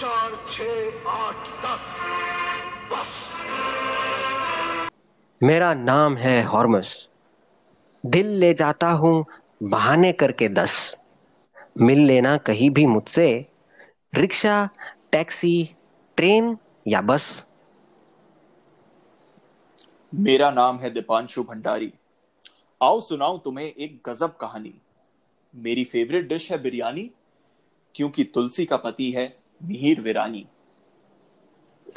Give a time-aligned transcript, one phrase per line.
[0.00, 0.60] चार छ
[1.06, 1.86] आठ दस।
[2.92, 3.12] बस।
[5.40, 7.08] मेरा नाम है हॉर्मस।
[8.04, 9.24] दिल ले जाता हूँ
[9.62, 10.96] बहाने करके दस।
[11.78, 13.46] मिल लेना कहीं भी मुझसे।
[14.14, 14.68] रिक्शा
[15.12, 15.76] टैक्सी
[16.16, 16.58] ट्रेन
[16.88, 17.46] या बस।
[20.14, 21.92] मेरा नाम है दीपांशु भंडारी।
[22.82, 24.80] आओ सुनाऊं तुम्हें एक गजब कहानी।
[25.54, 27.10] मेरी फेवरेट डिश है बिरयानी
[27.94, 30.46] क्योंकि तुलसी का पति है। मिहिर विरानी।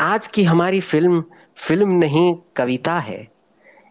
[0.01, 1.23] आज की हमारी फ़िल्म
[1.57, 3.27] फ़िल्म नहीं कविता है।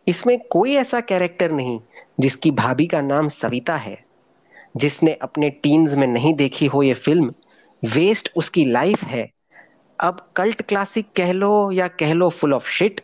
[0.07, 1.79] इसमें कोई ऐसा कैरेक्टर नहीं
[2.21, 3.97] जिसकी भाभी का नाम सविता है।
[4.77, 7.33] जिसने अपने टीन्स में नहीं देखी हो ये फ़िल्म
[7.83, 9.31] वेस्ट उसकी लाइफ है।
[9.99, 13.01] अब कल्ट क्लासिक कह लो या कह लो फुल ऑफ़ शिट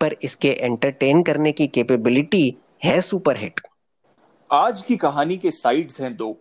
[0.00, 2.44] पर इसके एंटरटेन करने की कैपेबिलिटी
[2.84, 3.60] है सुपरहिट
[4.50, 6.36] आज की कहानी के साइड्स हैं दो।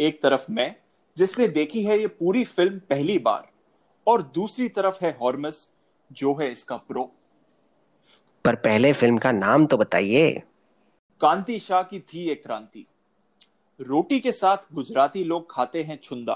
[0.00, 0.74] एक तरफ़ मैं
[1.16, 3.48] जिसने देखी है ये पूरी फ़िल्म पहली बार
[4.06, 5.68] और दूसरी तरफ़ है हॉर्मस
[6.12, 7.10] जो है इसका प्रो।
[8.44, 10.30] पर पहले फ़िल्म का नाम तो बताइए।
[11.20, 12.86] कांति शाह की थी एक क्रांति।
[13.80, 16.34] रोटी के साथ गुजराती लोग खाते हैं छुंदा।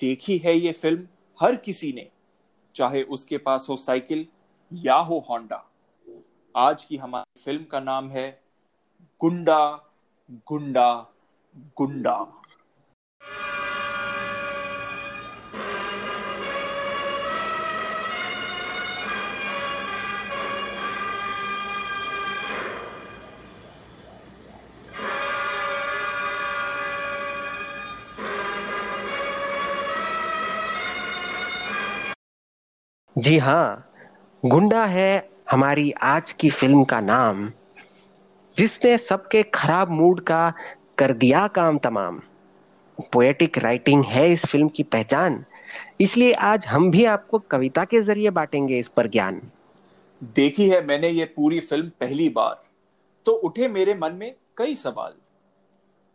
[0.00, 1.06] देखी है ये फ़िल्म
[1.38, 2.08] हर किसी ने
[2.74, 4.26] चाहे उसके पास हो साइकिल
[4.72, 5.64] या हो होंडा।
[6.54, 8.28] आज की हमारी फ़िल्म का नाम है
[9.20, 9.90] गुंडा
[10.48, 10.92] गुंडा
[11.76, 12.42] गुंडा।
[33.16, 33.90] जी हाँ
[34.42, 37.46] गुंडा है हमारी आज की फ़िल्म का नाम,
[38.56, 40.52] जिसने सबके खराब मूड का
[40.98, 42.20] कर दिया काम तमाम।
[43.12, 45.44] पोएटिक राइटिंग है इस फ़िल्म की पहचान,
[46.00, 49.40] इसलिए आज हम भी आपको कविता के ज़रिए बांटेंगे इस पर ज्ञान।
[50.34, 52.62] देखी है मैंने ये पूरी फ़िल्म पहली बार
[53.26, 55.14] तो उठे मेरे मन में कई सवाल।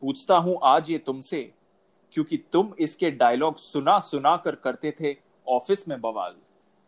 [0.03, 1.42] पूछता हूँ आज ये तुमसे,
[2.14, 5.16] क्योंकि तुम इसके डायलॉग सुना सुना कर करते थे
[5.47, 6.36] ऑफ़िस में बवाल।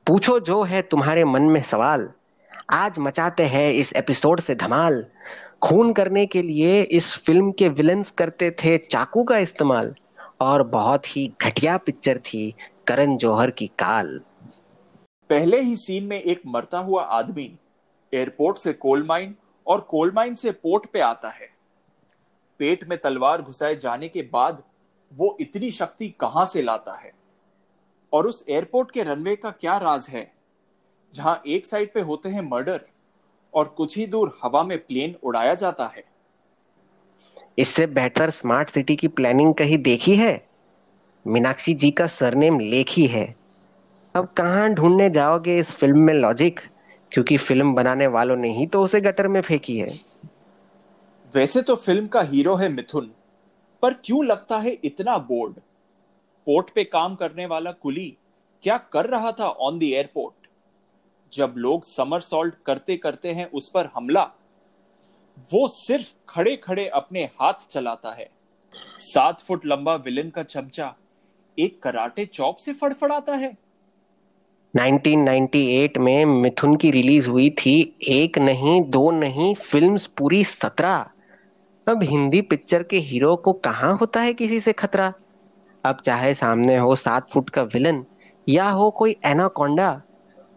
[0.07, 2.09] पूछो जो है तुम्हारे मन में सवाल।
[2.73, 5.05] आज मचाते हैं इस एपिसोड से धमाल।
[5.63, 9.93] खून करने के लिए इस फ़िल्म के विलन्स करते थे चाकू का इस्तेमाल,
[10.41, 12.53] और बहुत ही घटिया पिक्चर थी
[12.87, 14.19] करण जौहर की काल।
[15.29, 17.51] पहले ही सीन में एक मरता हुआ आदमी
[18.13, 19.35] एयरपोर्ट से कोल माइन
[19.67, 21.49] और कोल माइन से पोर्ट पे आता है।
[22.59, 24.63] पेट में तलवार घुसाए जाने के बाद
[25.11, 27.22] वो इतनी शक्ति कहाँ से लाता है?
[28.13, 30.31] और उस एयरपोर्ट के रनवे का क्या राज है?
[31.13, 32.81] जहाँ एक साइड पे होते हैं मर्डर
[33.53, 36.03] और कुछ ही दूर हवा में प्लेन उड़ाया जाता है।
[37.59, 40.47] इससे बेटर स्मार्ट सिटी की प्लानिंग कहीं देखी है?
[41.28, 43.35] मीनाक्षी जी का सरनेम लेखी है।
[44.16, 46.59] अब कहाँ ढूँढने जाओगे इस फ़िल्म में लॉजिक?
[47.12, 50.00] क्योंकि फ़िल्म बनाने वालों ने ही तो उसे गटर में फेंकी है।
[51.35, 53.12] वैसे तो फ़िल्म का हीरो है मिथुन
[53.81, 55.53] पर क्यों लगता है इतना बोर्ड?
[56.45, 58.17] पोर्ट पे काम करने वाला कुली
[58.63, 60.47] क्या कर रहा था ऑन द एयरपोर्ट
[61.33, 64.23] जब लोग समर सॉल्ट करते करते हैं उस पर हमला,
[65.53, 68.29] वो सिर्फ़ खड़े खड़े अपने हाथ चलाता है।
[68.97, 70.95] सात फुट लंबा विलन का चमचा
[71.59, 73.57] एक कराटे चौप से फड़फड़ाता है।
[74.75, 81.09] 1998 में मिथुन की रिलीज़ हुई थी एक नहीं, दो नहीं, फिल्म्स पूरी सत्रह।
[81.87, 85.13] अब हिंदी पिक्चर के हीरो को कहाँ होता है किसी से खतरा?
[85.83, 88.03] अब चाहे सामने हो सात फुट का विलन
[88.47, 89.89] या हो कोई एनाकोंडा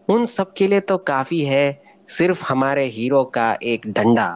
[0.09, 1.65] उन सब के लिए तो काफ़ी है
[2.09, 4.27] सिर्फ़ हमारे हीरो का एक डंडा।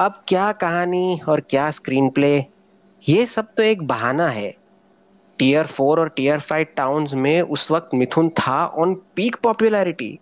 [0.00, 2.36] अब क्या कहानी और क्या स्क्रीन प्ले
[3.02, 4.54] ये सब तो एक बहाना है।
[5.38, 10.18] टीयर फोर और टीयर फाइव टाउन्स में उस वक्त मिथुन था ऑन पीक पॉपुलैरिटी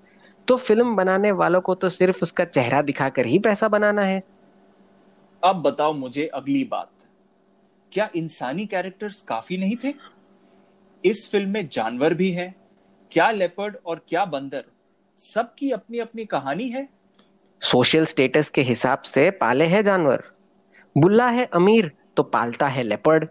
[0.48, 4.22] तो फ़िल्म बनाने वालों को तो सिर्फ़ उसका चेहरा दिखाकर ही पैसा बनाना है।
[5.42, 6.93] अब बताओ मुझे अगली बात।
[7.94, 9.92] क्या इंसानी कैरेक्टर्स काफ़ी नहीं थे?
[11.04, 12.54] इस फ़िल्म में जानवर भी है।
[13.12, 14.64] क्या लेपर्ड और क्या बंदर
[15.18, 16.88] सबकी अपनी अपनी कहानी है?
[17.62, 20.22] सोशल स्टेटस के हिसाब से पाले हैं जानवर।
[20.96, 23.28] बुल्ला है अमीर तो पालता है लेपर्ड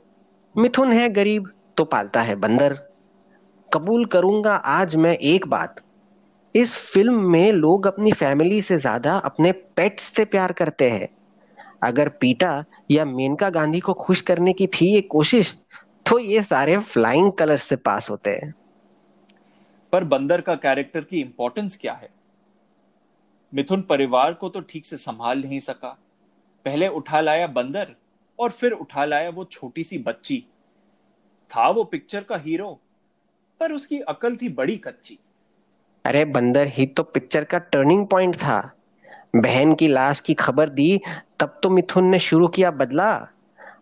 [0.55, 2.73] मिथुन है गरीब तो पालता है बंदर।
[3.71, 5.81] कबूल करूँगा आज मैं एक बात।
[6.55, 11.07] इस फ़िल्म में लोग अपनी फैमिली से ज़्यादा अपने पेट्स से प्यार करते हैं।
[11.83, 15.53] अगर पीटा या मेनका गांधी को खुश करने की थी ये कोशिश
[16.05, 18.53] तो ये सारे फ्लाइंग कलर से पास होते हैं।
[19.91, 22.09] पर बंदर का कैरेक्टर की इंपॉर्टेंस क्या है?
[23.53, 25.89] मिथुन परिवार को तो ठीक से संभाल नहीं सका।
[26.65, 27.95] पहले उठा लाया बंदर
[28.39, 30.43] और फिर उठा लाया वो छोटी सी बच्ची।
[31.51, 32.79] था वो पिक्चर का हीरो
[33.59, 35.19] पर उसकी अकल थी बड़ी कच्ची।
[36.05, 38.72] अरे बंदर ही तो पिक्चर का टर्निंग पॉइंट था।
[39.33, 40.99] बहन की लाश की खबर दी,
[41.39, 43.11] तब तो मिथुन ने शुरू किया बदला।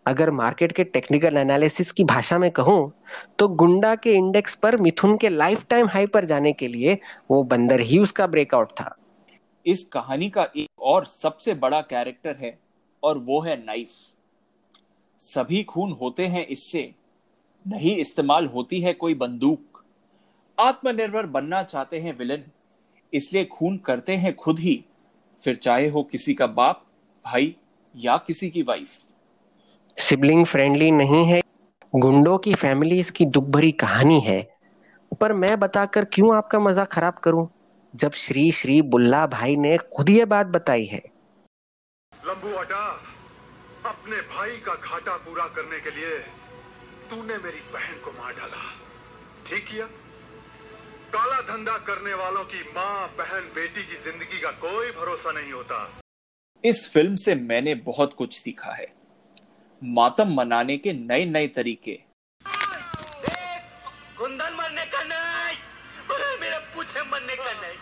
[0.06, 2.92] अगर मार्केट के टेक्निकल एनालिसिस की भाषा में कहूँ
[3.38, 6.98] तो गुंडा के इंडेक्स पर मिथुन के लाइफ टाइम हाई पर जाने के लिए
[7.30, 8.96] वो बंदर ही उसका ब्रेकआउट था।
[9.66, 12.58] इस कहानी का एक और सबसे बड़ा कैरेक्टर है,
[13.02, 13.90] और वो है नाइफ।
[15.20, 16.90] सभी खून होते हैं इससे,
[17.66, 19.84] नहीं इस्तेमाल होती है कोई बंदूक।
[20.58, 22.42] आत्मनिर्भर बनना चाहते हैं विलन,
[23.12, 24.82] इसलिए खून करते हैं खुद ही।
[25.42, 26.84] फिर चाहे हो किसी का बाप
[27.24, 27.54] भाई
[27.94, 28.98] या किसी की वाइफ
[29.98, 31.40] सिबलिंग फ्रेंडली नहीं है।
[31.94, 34.40] गुंडों की फैमिली इसकी दुख भरी कहानी है।
[35.20, 37.48] पर मैं बताकर क्यों आपका मज़ा खराब करूँ
[37.94, 41.02] जब श्री श्री बुल्ला भाई ने खुद ये बात बताई है।
[42.12, 42.84] लंबू अटा
[43.86, 46.18] अपने भाई का घाटा पूरा करने के लिए
[47.10, 48.62] तूने मेरी बहन को मार डाला।
[49.46, 49.86] ठीक किया?
[51.14, 55.78] काला धंधा करने वालों की माँ बहन बेटी की ज़िंदगी का कोई भरोसा नहीं होता।
[56.64, 58.86] इस फ़िल्म से मैंने बहुत कुछ सीखा है।
[59.82, 61.94] मातम मनाने के नए नए तरीके।
[64.18, 67.78] कुंदन मरने का नहीं मेरे पूछे मरने का नहीं।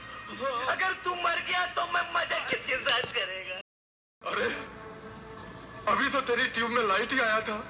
[0.69, 3.57] अगर तू मर गया तो मैं मज़ा किसके साथ करेगा?
[4.23, 4.49] अरे
[5.89, 7.63] अभी तो तेरी ट्यूब में लाइट ही आया था।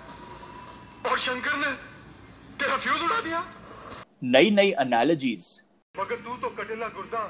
[1.10, 1.72] और शंकर ने
[2.58, 3.40] तेरा फ्यूज उड़ा दिया।
[4.22, 5.44] नई नई एनालॉजीज
[5.94, 7.20] मगर तू तो कटेला गुर्दा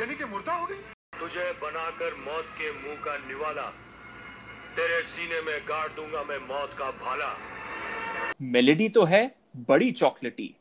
[0.00, 0.74] यानी कि मुर्दा हो गई।
[1.20, 3.66] तुझे बनाकर मौत के मुँह का निवाला
[4.76, 7.28] तेरे सीने में गाड़ दूँगा मैं मौत का भाला।
[8.42, 9.22] मेलेडी तो है
[9.68, 10.54] बड़ी चॉकलेटी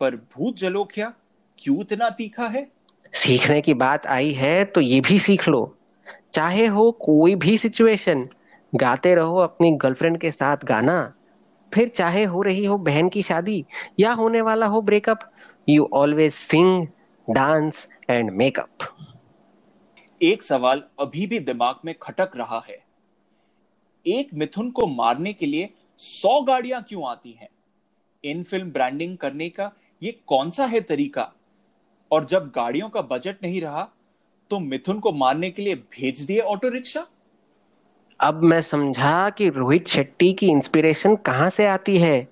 [0.00, 1.12] पर भूत जलोख्या
[1.58, 1.80] क्यों?
[1.80, 2.66] इतना तीखा है?
[3.12, 5.64] सीखने की बात आई है तो ये भी सीख लो।
[6.34, 8.28] चाहे हो कोई भी सिचुएशन
[8.72, 11.12] गाते रहो अपनी गर्लफ्रेंड के साथ गाना।
[11.74, 13.64] फिर चाहे हो रही हो बहन की शादी
[14.00, 15.30] या होने वाला हो breakup
[15.68, 16.86] you always sing
[17.28, 18.68] dance and makeup
[20.22, 22.78] एक सवाल अभी भी दिमाग में खटक रहा है।
[24.06, 27.48] एक मिथुन को मारने के लिए सौ गाड़ियाँ क्यों आती हैं?
[28.24, 29.70] इन फ़िल्म ब्रांडिंग करने का
[30.02, 31.32] ये कौन सा है तरीका?
[32.10, 33.88] और जब गाड़ियों का बजट नहीं रहा
[34.50, 37.06] तो मिथुन को मारने के लिए भेज दिए ऑटो रिक्शा
[38.20, 42.28] अब मैं समझा कि रोहित शेट्टी की इंस्पिरेशन कहाँ से आती है।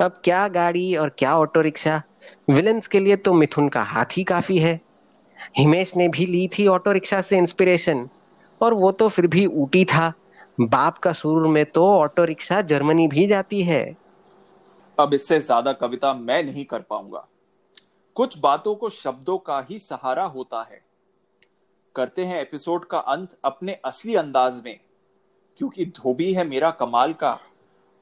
[0.00, 2.02] अब क्या गाड़ी और क्या ऑटो रिक्शा
[2.50, 4.80] विलन्स के लिए तो मिथुन का हाथ ही काफ़ी है।
[5.58, 8.08] हिमेश ने भी ली थी ऑटो रिक्शा से इंस्पिरेशन
[8.60, 10.12] और वो तो फिर भी ऊटी था।
[10.60, 13.84] बाप का सुर में तो ऑटो रिक्शा जर्मनी भी जाती है।
[14.98, 17.26] अब इससे ज़्यादा कविता मैं नहीं कर पाऊँगा।
[18.16, 20.80] कुछ बातों को शब्दों का ही सहारा होता है।
[21.96, 24.78] करते हैं एपिसोड का अंत अपने असली अंदाज में।
[25.58, 27.38] क्योंकि धोबी है मेरा कमाल का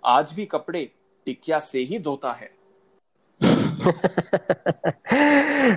[0.03, 0.91] आज भी कपड़े
[1.27, 2.51] टिकिया से ही धोता है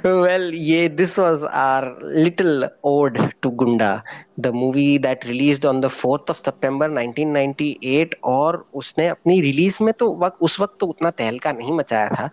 [0.04, 4.04] well, yeah, this was our little ode to Gunda,
[4.38, 9.94] the movie that released on the 4th of September 1998 और उसने अपनी रिलीज़ में
[9.94, 12.30] तो वक्त उस वक्त तो उतना तहलका नहीं मचाया था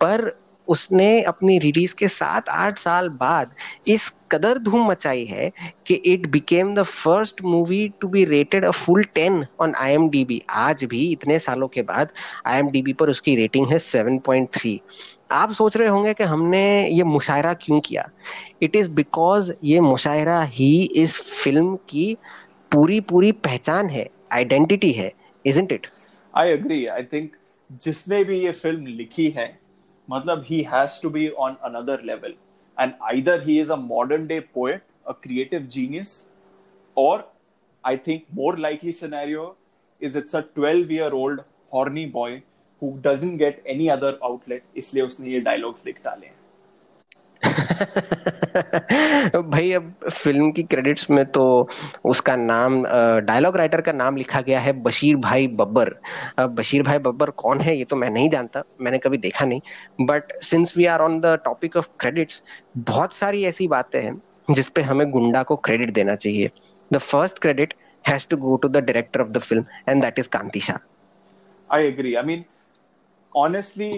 [0.00, 0.30] पर
[0.68, 3.54] उसने अपनी रिलीज़ के सात, आठ साल बाद
[3.88, 5.50] इस कदर धूम मचाई है
[5.86, 10.84] कि it became the first movie to be rated a full ten on IMDb आज
[10.84, 12.12] भी, इतने सालों के बाद
[12.46, 14.78] आईएमडीबी पर उसकी रेटिंग है 7.3
[15.32, 18.08] आप सोच रहे होंगे कि हमने ये मुशायरा क्यों किया?
[18.62, 22.16] इट इज़ बिकॉज़ ये मुशायरा ही इस फ़िल्म की
[22.72, 25.12] पूरी पूरी पहचान है आइडेंटिटी है
[25.44, 25.86] isn't it
[26.36, 27.36] I agree I think
[27.84, 29.46] जिसने भी ये फ़िल्म लिखी है
[30.09, 32.33] मतलब he has to be on another level
[32.77, 36.13] and either he is a modern day poet a creative genius
[36.95, 37.25] or
[37.83, 39.55] i think more likely scenario
[39.99, 42.31] is it's a 12 year old horny boy
[42.81, 46.35] who doesn't get any other outlet इसलिए उसने ये dialogues लिख डाले हैं
[49.36, 51.44] भाई, अब film की credits में तो
[52.04, 52.82] उसका नाम
[53.26, 55.94] डायलॉग राइटर का नाम लिखा गया है बशीर भाई बब्बर।
[56.38, 59.60] अब बशीर भाई बब्बर कौन है, ये तो मैं नहीं जानता, मैंने कभी देखा नहीं।
[60.06, 62.42] But since we are on the topic of credits
[62.78, 66.50] बहुत सारी ऐसी बातें हैं जिसपे हमें गुंडा को क्रेडिट देना चाहिए।
[66.90, 70.28] The first credit has to go to the director of the film and that is
[70.28, 70.78] Kanti Shah
[71.70, 72.44] I agree I mean
[73.32, 73.90] honestly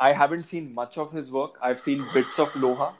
[0.00, 1.58] I haven't seen much of his work.
[1.60, 2.92] I've seen bits of Loha.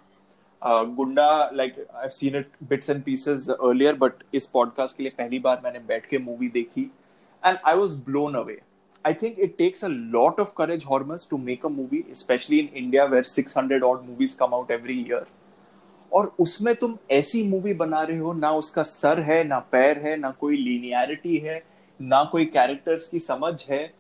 [0.63, 5.13] Uh, Gunda, like I've seen it bits and pieces earlier, but इस podcast के लिए
[5.19, 6.91] पहली बार मैंने बैठ के movie देखी,
[7.43, 8.59] and I was blown away.
[9.05, 12.69] I think it takes a lot of courage, Hormus, to make a movie, especially in
[12.83, 15.25] India where 600 odd movies come out every year.
[16.13, 20.17] और उसमें तुम ऐसी मूवी बना रहे हो ना उसका सर है ना पैर है
[20.17, 21.63] ना कोई लीनियरिटी है
[22.03, 23.95] ना कोई कैरेक्टर्स की समझ है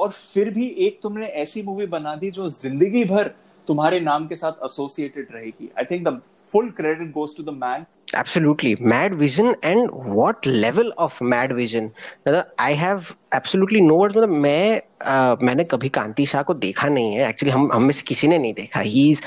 [0.00, 3.34] और फिर भी एक तुमने ऐसी मूवी बना दी जो ज़िंदगी भर
[3.68, 6.20] तुम्हारे नाम के साथ एसोसिएटेड रहेगी I think the
[6.52, 7.86] full credit goes to the man
[8.18, 11.86] absolutely mad vision and what level of mad vision
[12.26, 13.08] मतलब I have
[13.38, 17.52] absolutely no words मतलब मैं uh, मैंने कभी कांति शाह को देखा नहीं है एक्चुअली
[17.52, 19.22] हम हम में से किसी ने नहीं देखा ही is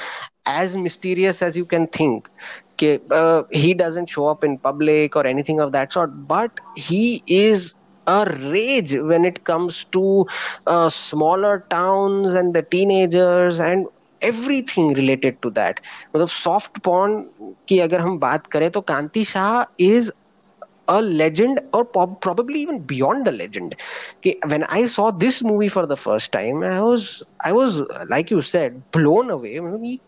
[0.49, 0.75] as
[1.47, 2.29] as you can think
[3.11, 7.73] uh, he doesn't show up in public or anything of that sort but he is
[8.06, 10.26] a rage when it comes to
[10.66, 13.86] uh, smaller towns and the teenagers and
[14.24, 15.80] everything related to that
[16.14, 17.20] मतलब soft porn
[17.68, 20.12] की अगर हम बात करें तो Kanti Shah is
[20.88, 23.74] a legend or probably even beyond a legend
[24.52, 27.76] when i saw this movie for the first time i was i was
[28.08, 29.52] like you said blown away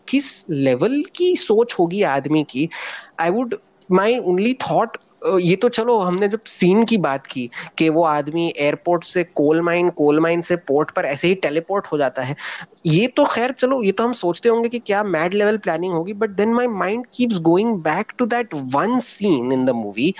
[0.09, 2.69] किस level की सोच होगी आदमी की
[3.19, 3.55] I would
[3.91, 4.97] my only thought
[5.40, 7.48] ये तो चलो, हमने जब सीन की बात की
[7.78, 11.86] कि वो आदमी एयरपोर्ट से कोल माइन कोल माइन से पोर्ट पर ऐसे ही टेलीपोर्ट
[11.86, 12.36] हो जाता है,
[12.86, 16.12] ये तो खैर चलो, ये तो हम सोचते होंगे कि क्या मैड लेवल प्लानिंग होगी
[16.14, 20.12] but then my mind keeps going back to that one scene in the movie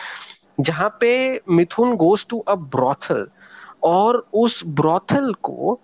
[0.61, 1.11] जहाँ पे
[1.51, 3.27] मिथुन गोस टू अ ब्रॉथल
[3.85, 5.81] और उस ब्रॉथल को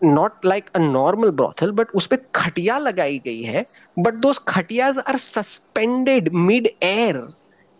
[0.00, 3.64] not like a normal brothel but उस पर खटिया लगाई गई है
[3.96, 7.26] but those खटियाज are suspended mid air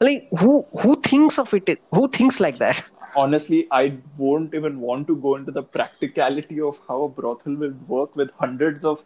[0.00, 2.82] like who who thinks of it who thinks like that
[3.16, 7.74] honestly i won't even want to go into the practicality of how a brothel will
[7.88, 9.04] work with hundreds of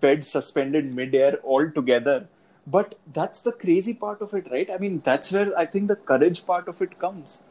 [0.00, 2.28] beds suspended midair all together
[2.66, 5.96] but that's the crazy part of it right i mean that's where i think the
[5.96, 7.42] courage part of it comes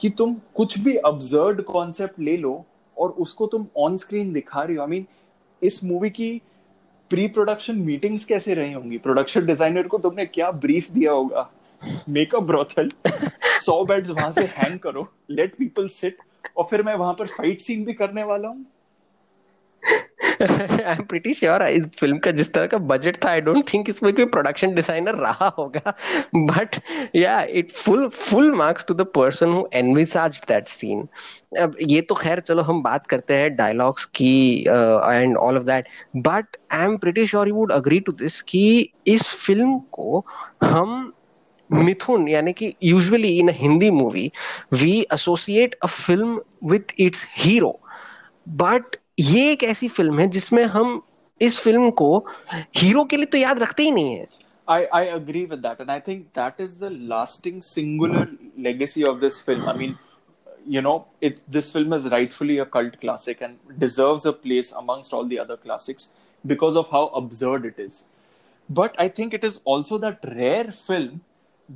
[0.00, 2.52] कि तुम कुछ भी absurd concept ले लो
[2.96, 6.30] और उसको तुम on screen दिखा रही हो आई I मीन mean, इस मूवी की
[7.10, 11.50] प्री प्रोडक्शन मीटिंग्स कैसे रही होंगी प्रोडक्शन डिज़ाइनर को तुमने क्या ब्रीफ दिया होगा
[12.08, 12.90] मेक अ ब्रोथल
[13.60, 16.18] सौ बेड्स वहाँ से हैंग करो लेट पीपल सिट
[16.56, 18.64] और फिर मैं वहाँ पर फाइट सीन भी करने वाला हूँ।
[20.42, 23.88] आई एम प्रीटी श्योर इस फ़िल्म का जिस तरह का बजट था आई डोंट थिंक
[23.90, 25.92] इसमें कोई प्रोडक्शन डिज़ाइनर रहा होगा।
[26.34, 26.76] बट
[27.16, 31.06] या it full full marks to the person who envisaged that scene
[31.60, 35.88] अब ये तो खैर, चलो हम बात करते हैं डायलॉग्स की and all of that
[36.18, 40.24] but I am pretty sure you would agree to this कि इस फ़िल्म को
[40.62, 41.12] हम
[41.72, 44.30] मिथुन यानी कि usually in Hindi movie
[44.72, 47.78] we associate a film with its hero
[48.62, 51.00] but ये एक ऐसी फ़िल्म है जिसमें हम
[51.40, 52.16] इस फ़िल्म को
[52.76, 54.26] हीरो के लिए तो याद रखते ही नहीं है
[54.68, 55.80] I, I agree with that.
[55.80, 59.68] And I think that is the lasting singular legacy of this film.
[59.68, 59.98] I mean,
[60.64, 65.12] you know, it, this film is rightfully a cult classic and deserves a place amongst
[65.12, 66.10] all the other classics
[66.44, 68.04] because of how absurd it is.
[68.68, 71.22] But I think it is also that rare film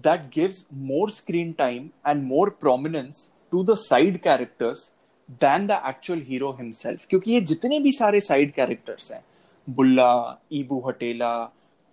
[0.02, 4.92] that gives more screen time and more prominence to the side characters
[5.40, 7.06] than the actual hero himself.
[7.10, 9.22] क्योंकि ये जितने भी सारे side characters हैं
[9.68, 10.12] Bulla
[10.52, 11.34] Ibu Hatela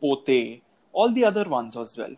[0.01, 0.41] Pote
[0.93, 2.15] all the other ones as well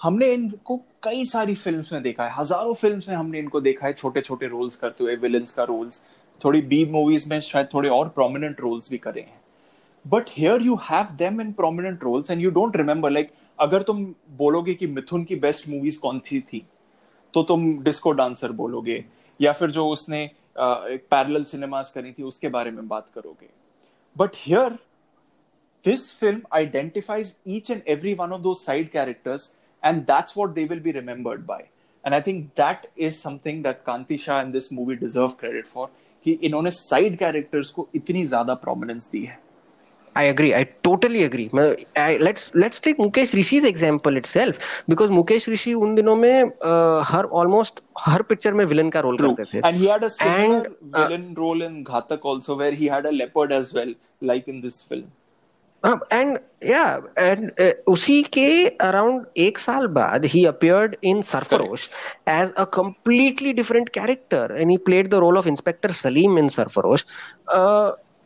[0.00, 3.92] हमने इनको कई सारी फिल्म्स में देखा है हज़ारों फिल्म्स में हमने इनको देखा है
[3.92, 6.02] छोटे छोटे रोल्स करते हुए विलन्स का रोल्स
[6.40, 9.40] थोड़ी बी मूवीज़ में शायद थोड़े और प्रोमिनेंट रोल्स भी करे हैं
[10.04, 14.04] but here you have them in prominent roles and you don't remember like अगर तुम
[14.36, 16.64] बोलोगे कि मिथुन की बेस्ट मूवीज़ कौन सी थी,
[17.34, 19.04] तो तुम डिस्को डांसर बोलोगे
[19.40, 23.48] या फिर जो उसने पैरल सिनेमाज करी थी उसके बारे में बात करोगे।
[24.16, 24.78] But here
[25.84, 30.64] this film identifies each and every one of those side characters and that's what they
[30.64, 31.62] will be remembered by
[32.04, 35.90] and I think that is something that Kanti Shah in this movie deserve credit for
[36.26, 39.38] कि इन्होंने side characters को इतनी ज़्यादा prominence दी है।
[40.15, 40.53] I agree.
[40.55, 41.49] I totally agree.
[41.95, 44.57] I, let's let's take Mukesh Rishi's example itself
[44.87, 49.17] because Mukesh Rishi उन दिनों में uh, हर almost हर picture में विलन का रोल
[49.17, 49.61] करते थे.
[49.61, 53.05] And he had a similar and, uh, villain role in Ghatak also where he had
[53.05, 55.11] a leopard as well, like in this film.
[55.83, 61.87] Uh, and yeah, and uh, उसी के around एक साल बाद he appeared in Sarfarosh
[62.27, 67.05] as a completely different character, and he played the role of Inspector Salim in Sarfarosh.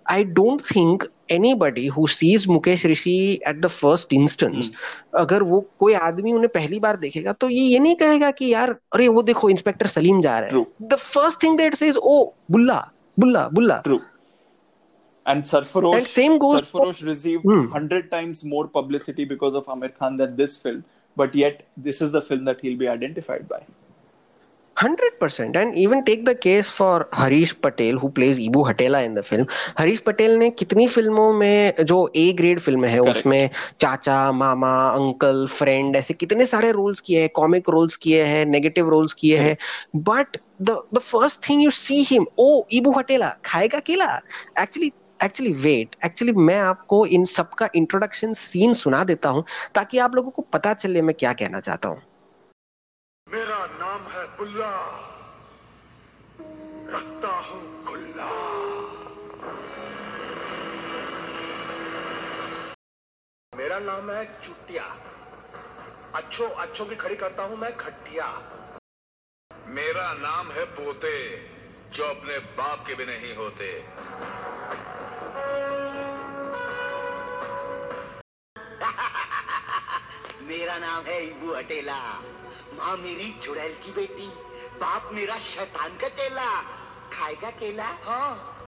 [0.08, 4.70] Uh, I don't think anybody who sees Mukesh Rishi at the first instance
[5.18, 8.70] अगर वो कोई आदमी उन्हें पहली बार देखेगा तो ये ये नहीं कहेगा कि यार
[8.94, 12.92] अरे वो देखो इंस्पेक्टर सलीम जा रहा है the first thing that says oh Bulla
[13.18, 14.02] Bulla Bulla True.
[15.26, 17.64] And Sarfarosh, and same goes Sarfarosh received hmm.
[17.70, 20.84] 100 times more publicity because of Amir Khan than this film.
[21.16, 23.60] But yet, this is the film that he'll be identified by.
[24.80, 29.14] Hundred percent, and even take the case for Harish Patel, who plays Ibu Hatela in
[29.14, 29.46] the film.
[29.76, 33.16] Harish Patel ने कितनी फ़िल्मों में जो A grade film है Correct.
[33.16, 38.44] उसमें चाचा मामा uncle friend ऐसे कितने सारे रोल्स किए हैं कॉमिक रोल्स किए हैं
[38.46, 39.56] नेगेटिव रोल्स किए हैं.
[39.96, 44.14] But the the first thing you see him oh Ibu Hatela खाएगा केला?
[44.60, 44.92] एक्चुअली
[45.24, 49.44] एक्चुअली वेट एक्चुअली मैं आपको इन सबका इंट्रोडक्शन सीन सुना देता हूँ
[49.74, 52.02] ताकि आप लोगों को पता चले मैं क्या कहना चाहता हूँ।
[63.88, 64.84] नाम है चुटिया।
[66.14, 68.26] अच्छो अच्छो की खड़ी करता हूँ मैं खटिया।
[69.68, 71.18] मेरा नाम है पोते
[71.96, 73.68] जो अपने बाप के भी नहीं होते।
[80.48, 81.98] मेरा नाम है इबू अटेला
[82.78, 84.26] माँ मेरी चुड़ैल की बेटी
[84.80, 86.50] बाप मेरा शैतान का चेला।
[87.12, 87.88] खाएगा केला?
[88.04, 88.66] हाँ।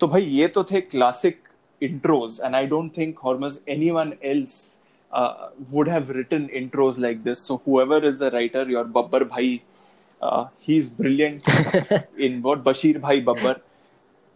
[0.00, 1.48] तो भाई ये तो थे classic
[1.82, 4.76] intros and i don't think hormuz anyone else
[5.12, 7.40] uh, would have written intros like this.
[7.40, 9.62] So whoever is the writer your babbar bhai
[10.20, 11.42] uh, he's brilliant
[12.18, 12.64] in what?
[12.64, 13.60] Bashir bhai babbar.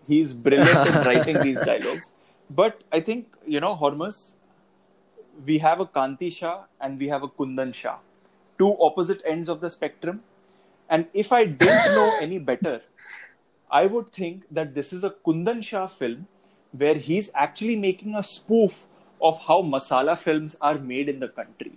[0.06, 2.14] He's brilliant in writing these dialogues.
[2.50, 4.32] But i think you know hormuz
[5.46, 7.96] we have a kanti shah and we have a kundan shah.
[8.58, 10.22] Two opposite ends of the spectrum.
[10.88, 12.80] And if i didn't know any better
[13.70, 16.26] I would think that this is a Kundan Shah film
[16.73, 18.85] where he's actually making a spoof
[19.21, 21.73] of how masala films are made in the country.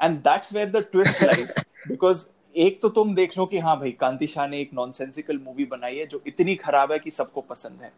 [0.00, 1.54] And that's where the twist lies.
[1.88, 2.26] Because
[2.56, 5.96] एक तो तुम देख लो कि हाँ भाई कांति शाह ने एक nonsensical movie बनाई
[5.96, 7.92] है जो इतनी खराब है कि सबको पसंद है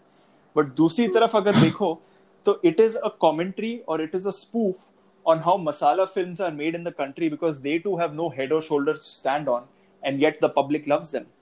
[0.56, 1.92] बट दूसरी तरफ अगर देखो
[2.46, 4.86] तो इट इज अ कॉमेंट्री और it is a spoof
[5.26, 8.52] on how masala films are made in the country because they too have no head
[8.52, 9.64] or shoulders to stand on
[10.02, 11.32] and yet the public loves them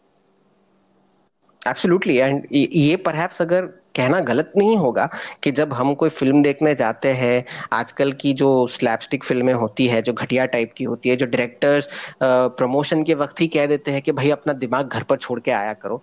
[1.62, 3.66] absolutely and ये perhaps अगर
[3.99, 5.09] कहना गलत नहीं होगा
[5.43, 10.01] कि जब हम कोई फ़िल्म देखने जाते हैं, आजकल की जो स्लैपस्टिक फ़िल्में होती है,
[10.01, 11.89] जो घटिया टाइप की होती है, जो डायरेक्टर्स
[12.23, 15.51] प्रमोशन के वक्त ही कह देते हैं कि भाई अपना दिमाग घर पर छोड़ के
[15.51, 16.01] आया करो।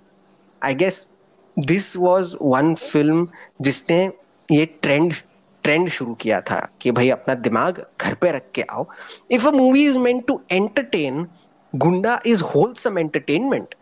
[0.63, 1.05] I guess
[1.57, 3.27] this was one film
[3.63, 3.99] जिसने
[4.49, 5.15] ये ट्रेंड
[5.65, 8.87] ट्रेंड शुरू किया था कि भाई अपना दिमाग घर पे रख के आओ।
[9.31, 11.27] If a movie is meant to entertain
[11.73, 13.75] Gunda is wholesome entertainment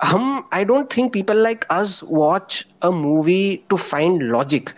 [0.00, 4.70] हम I don't think people like us watch a movie to find logic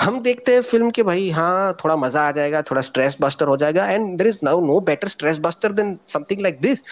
[0.00, 3.56] हम देखते हैं फिल्म के भाई हाँ थोड़ा मजा आ जाएगा थोड़ा स्ट्रेस बस्टर हो
[3.56, 6.82] जाएगा and there is no no better stress buster than something like this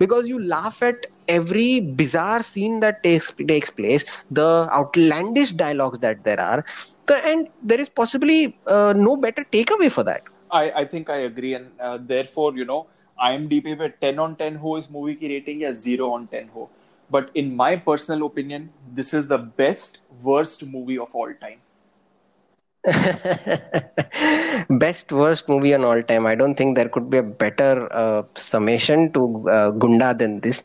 [0.00, 4.04] because you laugh at every bizarre scene that takes takes place
[4.38, 4.46] the
[4.78, 6.64] outlandish dialogues that there are
[7.06, 11.20] the, and there is possibly uh, no better takeaway for that I, I think I
[11.20, 12.86] agree, and uh, therefore, you know,
[13.18, 16.70] IMDb पे 10 on 10 हो इस मूवी की rating या 0 on 10 हो
[17.09, 21.59] but in my personal opinion this is the best worst movie of all time.
[24.69, 26.25] Best worst movie on all time.
[26.25, 30.63] I don't think there could be a better uh, summation to uh, gunda than this.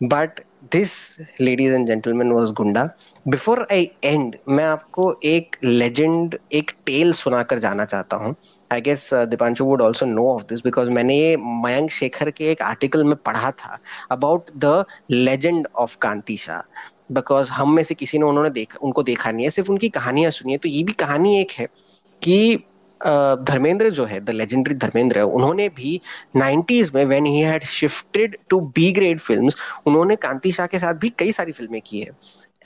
[0.00, 2.94] But this, ladies and gentlemen, was gunda.
[3.26, 8.34] Before i end, मैं आपको एक legend, एक tale सुनाकर जाना चाहता हूँ.
[8.72, 12.62] I guess Deepanshu would also know of this because मैंने ये मयंक शेखर के एक
[12.62, 13.78] आर्टिकल में पढ़ा था
[14.10, 16.60] about the legend of Kanti Shah
[17.14, 20.30] because हम में से किसी ने उन्होंने देखा, उनको देखा नहीं है, सिर्फ़ उनकी कहानियाँ
[20.30, 21.66] सुनी है तो ये भी कहानी एक है
[22.22, 22.64] कि
[23.44, 26.00] धर्मेंद्र जो है द लेजेंडरी धर्मेंद्र उन्होंने भी
[26.36, 29.56] 90s में when he had shifted to B grade films
[29.86, 32.10] उन्होंने कांति शाह के साथ भी कई सारी फ़िल्में की है।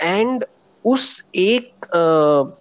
[0.01, 0.45] एंड
[0.85, 1.71] उस एक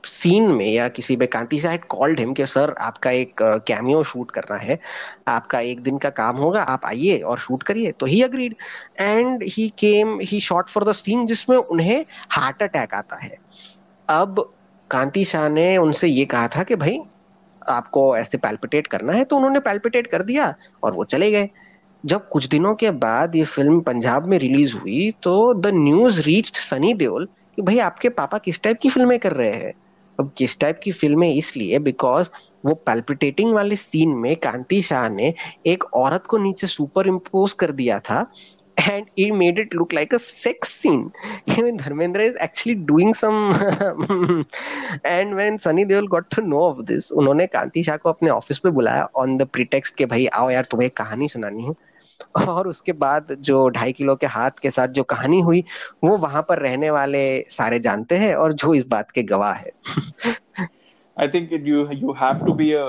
[0.06, 4.00] सीन uh, में या किसी में कांति शाह कॉल्ड हिम कि सर आपका एक कैमियो
[4.00, 4.80] uh, शूट करना है।
[5.28, 8.56] आपका एक दिन का काम होगा आप आइए और शूट करिए। तो he agreed
[9.00, 13.38] and he came he shot for the scene जिसमें उन्हें हार्ट अटैक आता है।
[14.10, 14.52] अब
[14.92, 17.00] कांति शाह ने उनसे ये कहा था कि भाई
[17.70, 21.50] आपको ऐसे पैल्पिटेट करना है तो उन्होंने पैल्पिटेट कर दिया और वो चले गए।
[22.04, 26.56] जब कुछ दिनों के बाद ये फ़िल्म पंजाब में रिलीज़ हुई तो the news reached
[26.58, 27.26] Sunny Deol
[27.58, 29.74] कि भाई आपके पापा किस टाइप की फ़िल्में कर रहे हैं?
[30.20, 32.30] अब किस टाइप की फ़िल्में इसलिए बिकॉज़
[32.66, 35.34] वो पैल्पिटेटिंग वाले सीन में कांति शाह ने
[35.68, 38.26] एक औरत को नीचे सुपर इम्पोज कर दिया था
[38.90, 41.12] and he made it look like a sex scene.
[41.48, 44.46] Even Dharmendra is actually doing some.
[45.04, 48.60] and when Sunny Deol got to know of this, उन्होंने कांति शाह को अपने ऑफ़िस
[48.60, 51.74] पे बुलाया ऑन द प्रीटेक्स्ट के भाई आओ यार तुम्हें कहानी सुनानी है
[52.48, 55.64] और उसके बाद जो ढाई किलो के हाथ के साथ जो कहानी हुई
[56.04, 59.72] वो वहाँ पर रहने वाले सारे जानते हैं और जो इस बात के गवाह है
[61.34, 62.86] think it, you you have to be a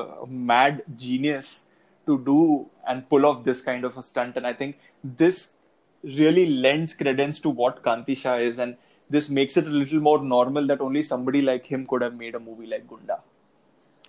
[0.50, 1.66] mad genius
[2.06, 5.54] to do and pull off this kind of a stunt, and I think this
[6.03, 8.77] really lends credence to what Kanti Shah is, and
[9.09, 12.35] this makes it a little more normal that only somebody like him could have made
[12.35, 13.19] a movie like Gunda.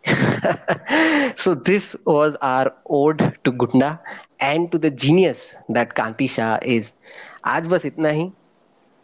[1.35, 4.01] so this was our ode to Gunda
[4.41, 6.93] and to the genius that Kanti Shah is.
[7.47, 8.31] आज बस इतना ही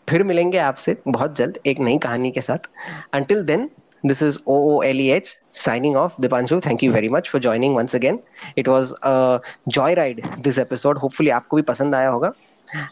[0.09, 2.69] फिर मिलेंगे आपसे बहुत जल्द एक नई कहानी के साथ
[3.15, 3.71] until then
[4.09, 6.17] this is OOLEH signing off.
[6.19, 8.23] Dipanshu, thank you very much for joining once again.
[8.55, 10.99] It was a joyride this episode.
[10.99, 12.33] Hopefully आपको भी पसंद आया होगा.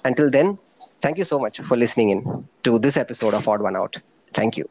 [0.03, 0.57] Until then,
[1.01, 3.97] thank you so much for listening in to this episode of Odd One Out.
[4.33, 4.67] Thank you.